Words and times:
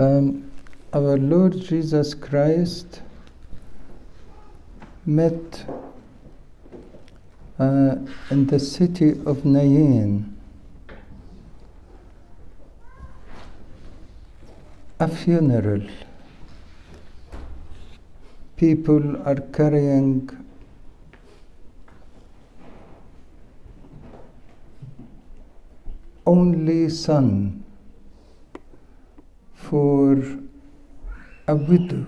Um, 0.00 0.50
our 0.94 1.18
Lord 1.18 1.60
Jesus 1.60 2.14
Christ 2.14 3.02
met 5.04 5.66
uh, 7.58 7.96
in 8.30 8.46
the 8.46 8.58
city 8.58 9.10
of 9.26 9.44
Nain 9.44 10.34
a 14.98 15.06
funeral. 15.06 15.82
People 18.56 19.22
are 19.28 19.40
carrying 19.52 20.30
only 26.24 26.88
son 26.88 27.59
for 29.70 30.20
a 31.46 31.54
widow. 31.54 32.04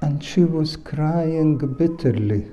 And 0.00 0.24
she 0.24 0.44
was 0.44 0.76
crying 0.76 1.58
bitterly. 1.58 2.46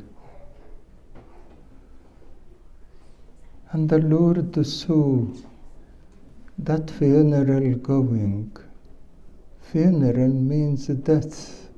And 3.71 3.87
the 3.87 3.99
Lord 3.99 4.65
saw 4.65 5.25
that 6.57 6.91
funeral 6.91 7.75
going. 7.75 8.51
Funeral 9.61 10.33
means 10.33 10.87
death. 10.87 11.69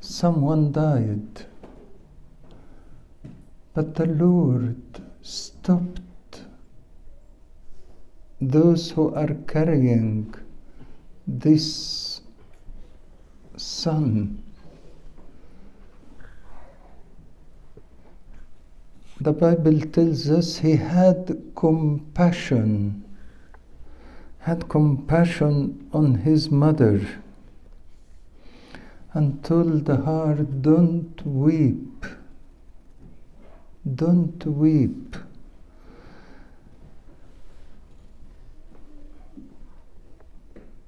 Someone 0.00 0.72
died. 0.72 1.46
But 3.72 3.94
the 3.94 4.06
Lord 4.06 4.82
stopped 5.22 6.00
those 8.48 8.90
who 8.90 9.14
are 9.14 9.34
carrying 9.46 10.34
this 11.26 12.20
son. 13.56 14.42
The 19.20 19.32
Bible 19.32 19.80
tells 19.80 20.28
us 20.28 20.58
he 20.58 20.76
had 20.76 21.40
compassion, 21.54 23.04
had 24.40 24.68
compassion 24.68 25.88
on 25.92 26.16
his 26.16 26.50
mother, 26.50 27.00
and 29.12 29.42
told 29.44 29.86
her, 29.86 30.34
Don't 30.34 31.24
weep, 31.24 32.04
don't 33.94 34.44
weep. 34.44 35.16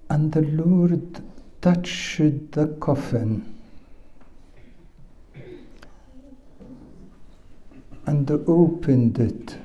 And 0.09 0.33
the 0.33 0.43
Lord 0.43 1.21
touched 1.61 2.53
the 2.53 2.77
coffin 2.81 3.57
and 8.07 8.31
opened 8.31 9.19
it. 9.19 9.57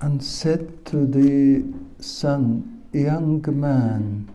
And 0.00 0.22
said 0.22 0.84
to 0.86 1.06
the 1.06 1.64
son, 2.00 2.82
Young 2.92 3.44
man, 3.48 4.28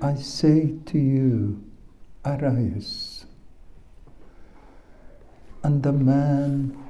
I 0.00 0.14
say 0.14 0.74
to 0.86 0.98
you, 0.98 1.62
arise. 2.24 3.26
And 5.62 5.82
the 5.82 5.92
man 5.92 6.87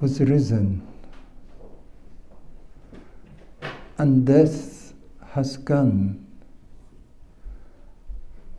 was 0.00 0.20
risen, 0.20 0.86
and 3.98 4.26
death 4.26 4.94
has 5.32 5.56
gone. 5.56 6.26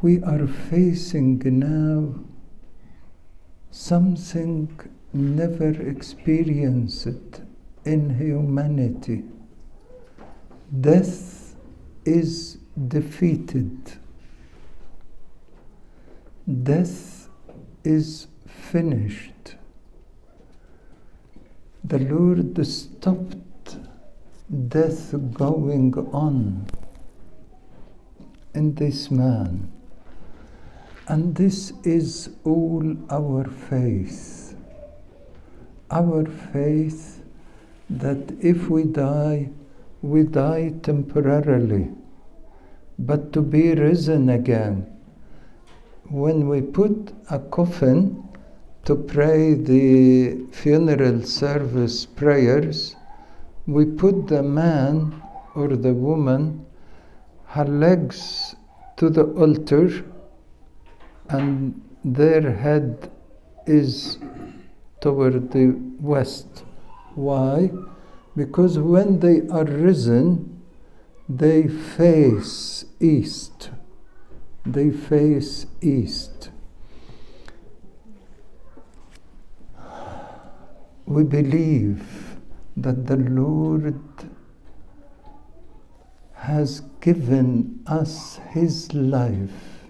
We 0.01 0.21
are 0.23 0.47
facing 0.47 1.41
now 1.45 2.15
something 3.71 4.79
never 5.13 5.69
experienced 5.69 7.07
in 7.85 8.17
humanity. 8.17 9.23
Death 10.79 11.55
is 12.05 12.57
defeated. 12.87 13.93
Death 16.63 17.29
is 17.83 18.27
finished. 18.45 19.30
The 21.91 21.99
Lord 21.99 22.65
stopped 22.65 23.75
death 24.69 25.13
going 25.33 25.93
on 26.13 26.65
in 28.53 28.75
this 28.75 29.11
man. 29.11 29.69
And 31.09 31.35
this 31.35 31.73
is 31.83 32.29
all 32.45 32.95
our 33.09 33.43
faith. 33.43 34.55
Our 35.89 36.23
faith 36.53 37.25
that 37.89 38.37
if 38.39 38.69
we 38.69 38.85
die, 38.85 39.49
we 40.01 40.23
die 40.23 40.75
temporarily, 40.83 41.89
but 42.99 43.33
to 43.33 43.41
be 43.41 43.73
risen 43.73 44.29
again. 44.29 44.87
When 46.05 46.47
we 46.47 46.61
put 46.61 47.11
a 47.29 47.39
coffin 47.39 48.29
to 48.85 48.95
pray 48.95 49.53
the 49.53 50.45
funeral 50.51 51.21
service 51.23 52.05
prayers, 52.05 52.95
we 53.67 53.85
put 53.85 54.27
the 54.27 54.41
man 54.41 55.21
or 55.55 55.69
the 55.69 55.93
woman, 55.93 56.65
her 57.45 57.65
legs 57.65 58.55
to 58.97 59.09
the 59.09 59.23
altar, 59.23 60.03
and 61.29 61.79
their 62.03 62.55
head 62.55 63.11
is 63.67 64.17
toward 64.99 65.51
the 65.51 65.75
west. 65.99 66.63
Why? 67.15 67.71
Because 68.35 68.79
when 68.79 69.19
they 69.19 69.41
are 69.49 69.65
risen, 69.65 70.61
they 71.29 71.67
face 71.67 72.85
east. 72.99 73.69
They 74.65 74.89
face 74.91 75.65
east. 75.81 76.49
We 81.11 81.23
believe 81.23 82.37
that 82.77 83.05
the 83.07 83.17
Lord 83.17 83.99
has 86.35 86.83
given 87.01 87.83
us 87.85 88.39
His 88.51 88.93
life 88.93 89.83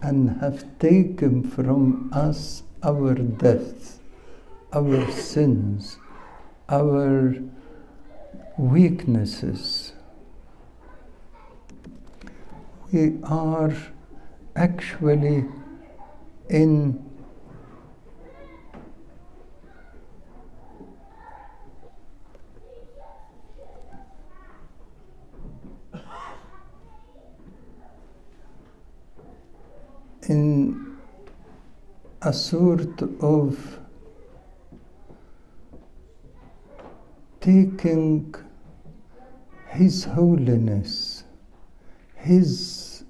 and 0.00 0.40
have 0.40 0.64
taken 0.78 1.42
from 1.42 2.08
us 2.14 2.62
our 2.82 3.12
death, 3.12 3.98
our 4.72 5.10
sins, 5.10 5.98
our 6.70 7.34
weaknesses. 8.56 9.92
We 12.90 13.18
are 13.22 13.76
actually 14.56 15.44
in 16.48 17.04
in 30.28 30.96
a 32.22 32.32
sort 32.32 33.02
of 33.20 33.78
taking 37.40 38.34
His 39.68 40.04
holiness, 40.04 41.24
His 42.14 43.04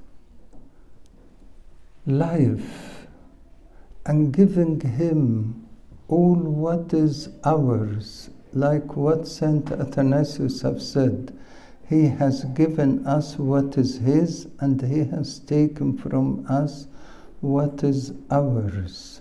life, 2.07 3.07
and 4.07 4.33
giving 4.33 4.81
Him 4.81 5.67
all 6.09 6.35
what 6.35 6.93
is 6.93 7.29
ours, 7.45 8.31
like 8.53 8.97
what 8.97 9.29
Saint 9.29 9.71
Athanasius 9.71 10.63
have 10.63 10.83
said. 10.83 11.33
He 11.89 12.07
has 12.07 12.45
given 12.45 13.07
us 13.07 13.39
what 13.39 13.79
is 13.79 13.99
His, 13.99 14.49
and 14.59 14.83
He 14.83 15.05
has 15.05 15.39
taken 15.39 15.97
from 15.97 16.45
us 16.49 16.89
what 17.45 17.85
is 17.85 18.13
ours. 18.31 19.21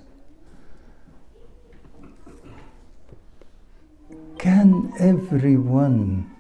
Can 4.37 4.93
everyone 4.97 6.31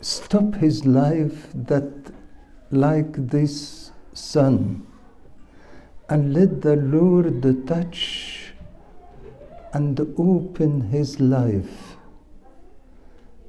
stop 0.00 0.54
his 0.54 0.86
life 0.86 1.48
that 1.52 2.12
like 2.70 3.12
this 3.34 3.90
son 4.12 4.86
and 6.08 6.32
let 6.32 6.62
the 6.62 6.76
Lord 6.76 7.42
touch 7.66 8.52
and 9.72 9.98
open 10.16 10.80
his 10.90 11.18
life 11.20 11.96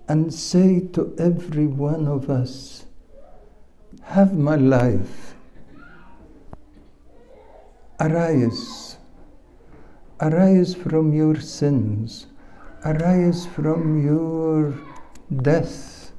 and 0.07 0.33
say 0.33 0.79
to 0.93 1.15
every 1.17 1.67
one 1.67 2.07
of 2.07 2.29
us, 2.29 2.85
Have 4.03 4.37
my 4.37 4.55
life. 4.55 5.35
Arise. 8.01 8.97
Arise 10.19 10.73
from 10.73 11.13
your 11.13 11.35
sins. 11.39 12.25
Arise 12.83 13.45
from 13.45 14.03
your 14.03 14.73
death. 15.43 16.11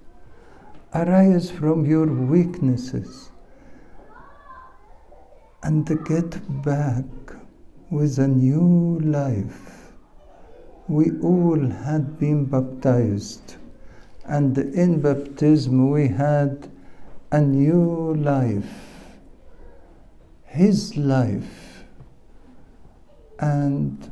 Arise 0.94 1.50
from 1.50 1.84
your 1.84 2.06
weaknesses. 2.06 3.32
And 5.64 5.84
get 6.04 6.62
back 6.62 7.04
with 7.90 8.20
a 8.20 8.28
new 8.28 9.00
life. 9.00 9.92
We 10.86 11.10
all 11.20 11.68
had 11.68 12.16
been 12.20 12.44
baptized, 12.44 13.56
and 14.24 14.56
in 14.56 15.00
baptism 15.00 15.90
we 15.90 16.06
had 16.06 16.68
a 17.32 17.40
new 17.40 18.14
life. 18.14 18.72
His 20.44 20.96
life. 20.96 21.61
And 23.42 24.08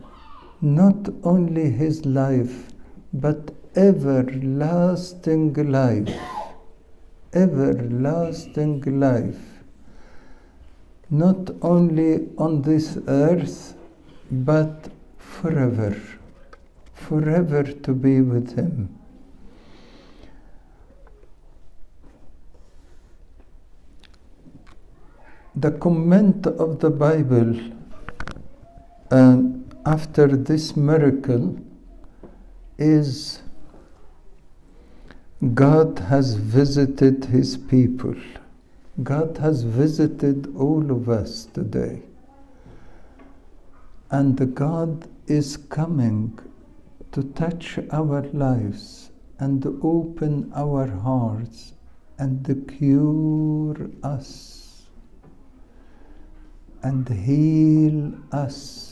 not 0.61 1.09
only 1.23 1.71
his 1.71 2.05
life, 2.05 2.73
but 3.12 3.53
everlasting 3.77 5.55
life. 5.71 6.12
Everlasting 7.32 8.81
life. 9.00 9.38
Not 11.11 11.50
only 11.62 12.29
on 12.38 12.62
this 12.62 12.99
earth, 13.06 13.75
but 14.31 14.88
forever. 15.17 15.97
Forever 16.94 17.62
to 17.62 17.93
be 17.93 18.21
with 18.21 18.56
him. 18.56 18.97
The 25.55 25.73
comment 25.73 26.47
of 26.47 26.81
the 26.81 26.91
Bible 26.91 27.80
uh, 29.11 29.43
after 29.87 30.27
this 30.29 30.77
miracle 30.77 31.59
is 32.79 33.43
God 35.55 35.99
has 35.99 36.35
visited 36.35 37.25
his 37.25 37.57
people. 37.57 38.15
God 39.03 39.39
has 39.39 39.62
visited 39.62 40.55
all 40.55 40.91
of 40.91 41.09
us 41.09 41.47
today. 41.47 42.03
And 44.11 44.55
God 44.55 45.09
is 45.27 45.56
coming 45.56 46.39
to 47.13 47.23
touch 47.23 47.79
our 47.91 48.23
lives 48.33 49.11
and 49.39 49.65
open 49.83 50.53
our 50.55 50.87
hearts 50.87 51.73
and 52.19 52.45
cure 52.79 53.91
us 54.03 54.61
and 56.83 57.09
heal 57.09 58.13
us 58.33 58.90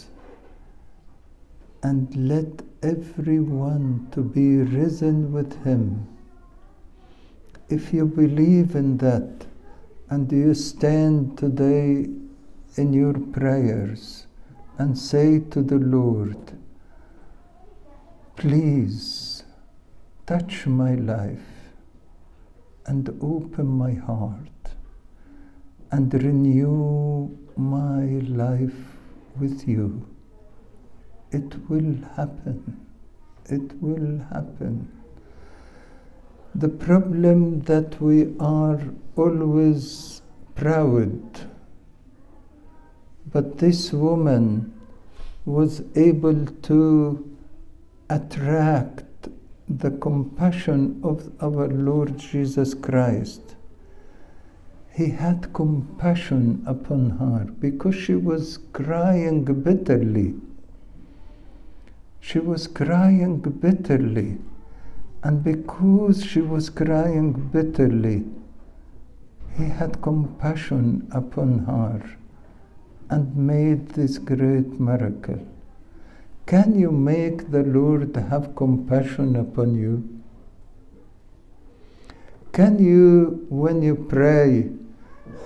and 1.82 2.14
let 2.28 2.62
everyone 2.82 4.08
to 4.12 4.22
be 4.22 4.58
risen 4.58 5.32
with 5.32 5.64
him. 5.64 6.06
If 7.69 7.92
you 7.92 8.06
believe 8.06 8.75
in 8.75 8.98
that 8.98 9.46
and 10.10 10.30
you 10.32 10.54
stand 10.54 11.38
today 11.38 12.06
in 12.76 12.92
your 12.92 13.14
prayers 13.14 14.26
and 14.78 14.98
say 14.98 15.40
to 15.50 15.62
the 15.62 15.78
Lord, 15.78 16.52
please 18.36 19.44
touch 20.26 20.66
my 20.66 20.94
life 20.94 21.72
and 22.86 23.08
open 23.20 23.66
my 23.66 23.92
heart 23.92 24.75
and 25.90 26.12
renew 26.14 27.36
my 27.56 28.04
life 28.28 28.96
with 29.38 29.69
you 29.69 30.06
it 31.30 31.69
will 31.69 31.96
happen. 32.16 32.86
It 33.46 33.82
will 33.82 34.19
happen. 34.30 34.90
The 36.54 36.69
problem 36.69 37.60
that 37.62 38.00
we 38.00 38.34
are 38.40 38.80
always 39.16 40.22
proud, 40.54 41.40
but 43.30 43.58
this 43.58 43.92
woman 43.92 44.72
was 45.44 45.82
able 45.94 46.46
to 46.46 47.36
attract 48.10 49.28
the 49.69 49.90
compassion 49.90 51.00
of 51.04 51.30
our 51.40 51.69
Lord 51.69 52.19
Jesus 52.19 52.72
Christ. 52.75 53.56
He 54.94 55.10
had 55.10 55.52
compassion 55.52 56.62
upon 56.66 57.10
her 57.10 57.44
because 57.60 57.94
she 57.94 58.14
was 58.14 58.58
crying 58.72 59.44
bitterly 59.44 60.34
she 62.20 62.38
was 62.38 62.67
crying 62.67 63.38
bitterly. 63.38 64.38
And 65.23 65.43
because 65.43 66.25
she 66.25 66.41
was 66.41 66.70
crying 66.70 67.32
bitterly, 67.32 68.25
he 69.56 69.65
had 69.65 70.00
compassion 70.00 71.09
upon 71.11 71.61
her 71.61 72.17
and 73.11 73.37
made 73.37 73.88
this 73.91 74.19
great 74.19 74.79
miracle. 74.79 75.44
Can 76.47 76.79
you 76.79 76.91
make 76.93 77.50
the 77.50 77.62
Lord 77.62 78.15
have 78.17 78.55
compassion 78.55 79.37
upon 79.37 79.75
you? 79.75 80.09
Can 82.53 82.79
you, 82.79 83.47
when 83.50 83.82
you 83.82 83.94
pray, 83.94 84.71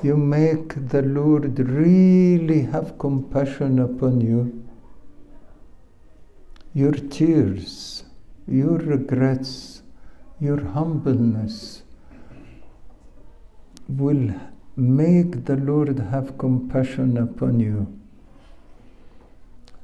you 0.02 0.16
make 0.16 0.88
the 0.90 1.02
Lord 1.02 1.58
really 1.58 2.62
have 2.62 2.98
compassion 2.98 3.78
upon 3.78 4.20
you? 4.20 4.61
Your 6.74 6.92
tears, 6.92 8.04
your 8.46 8.78
regrets, 8.78 9.82
your 10.40 10.64
humbleness 10.64 11.82
will 13.88 14.34
make 14.74 15.44
the 15.44 15.56
Lord 15.56 15.98
have 15.98 16.38
compassion 16.38 17.18
upon 17.18 17.60
you. 17.60 17.98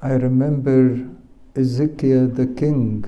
I 0.01 0.13
remember 0.13 1.07
Ezekiel 1.55 2.29
the 2.29 2.47
king 2.47 3.05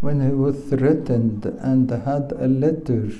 when 0.00 0.20
he 0.20 0.34
was 0.34 0.56
threatened 0.64 1.44
and 1.44 1.90
had 1.90 2.32
a 2.32 2.48
letter 2.48 3.10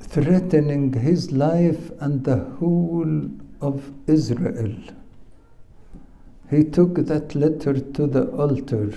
threatening 0.00 0.92
his 0.92 1.30
life 1.30 1.90
and 2.00 2.24
the 2.24 2.38
whole 2.58 3.28
of 3.60 3.92
Israel 4.06 4.74
he 6.50 6.62
took 6.62 6.94
that 6.94 7.34
letter 7.34 7.78
to 7.78 8.06
the 8.06 8.26
altar 8.30 8.92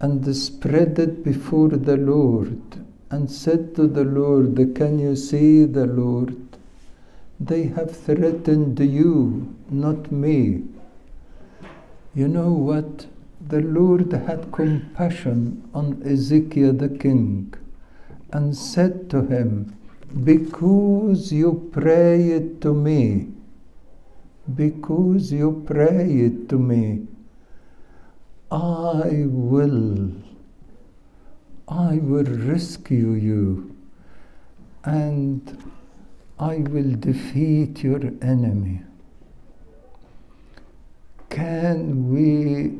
and 0.00 0.36
spread 0.36 0.98
it 0.98 1.22
before 1.24 1.68
the 1.68 1.96
Lord 1.96 2.60
and 3.10 3.30
said 3.30 3.74
to 3.76 3.86
the 3.86 4.04
Lord, 4.04 4.56
Can 4.74 4.98
you 4.98 5.16
see 5.16 5.64
the 5.64 5.86
Lord? 5.86 6.36
They 7.40 7.64
have 7.64 7.96
threatened 7.96 8.78
you, 8.80 9.54
not 9.70 10.10
me. 10.10 10.64
You 12.14 12.28
know 12.28 12.52
what? 12.52 13.06
The 13.48 13.60
Lord 13.60 14.12
had 14.12 14.50
compassion 14.52 15.68
on 15.72 16.02
Ezekiel 16.04 16.72
the 16.72 16.88
king 16.88 17.54
and 18.32 18.56
said 18.56 19.08
to 19.10 19.22
him, 19.22 19.76
Because 20.24 21.32
you 21.32 21.70
prayed 21.72 22.60
to 22.62 22.74
me, 22.74 23.28
because 24.54 25.32
you 25.32 25.62
prayed 25.66 26.48
to 26.48 26.58
me, 26.58 27.06
I 28.50 29.24
will, 29.26 30.10
I 31.68 31.96
will 31.98 32.24
rescue 32.24 33.12
you 33.12 33.76
and 34.84 35.70
I 36.38 36.58
will 36.58 36.94
defeat 36.94 37.82
your 37.82 38.00
enemy. 38.22 38.82
Can 41.28 42.10
we 42.10 42.78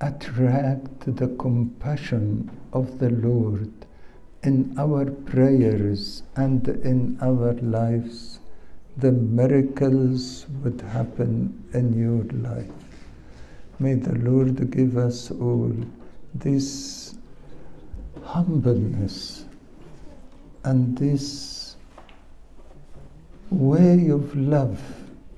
attract 0.00 1.16
the 1.16 1.28
compassion 1.28 2.50
of 2.72 2.98
the 2.98 3.10
Lord 3.10 3.70
in 4.42 4.74
our 4.78 5.04
prayers 5.06 6.24
and 6.36 6.66
in 6.68 7.18
our 7.20 7.52
lives? 7.54 8.40
The 8.98 9.12
miracles 9.12 10.46
would 10.62 10.80
happen 10.80 11.64
in 11.72 11.96
your 11.96 12.24
life. 12.42 12.70
May 13.78 13.94
the 13.94 14.16
Lord 14.18 14.72
give 14.72 14.96
us 14.96 15.30
all 15.30 15.72
this 16.34 17.14
humbleness 18.24 19.44
and 20.64 20.98
this 20.98 21.76
way 23.50 24.08
of 24.08 24.34
love 24.34 24.82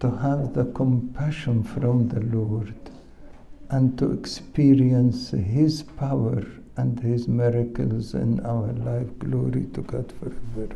to 0.01 0.11
have 0.11 0.55
the 0.55 0.65
compassion 0.73 1.63
from 1.63 2.09
the 2.09 2.21
Lord 2.35 2.75
and 3.69 3.99
to 3.99 4.11
experience 4.13 5.33
His 5.33 5.83
power 5.83 6.43
and 6.79 6.99
His 6.99 7.29
miracles 7.29 8.15
in 8.15 8.41
our 8.41 8.73
life. 8.73 9.07
Glory 9.19 9.67
to 9.75 9.83
God 9.83 10.11
forever. 10.13 10.75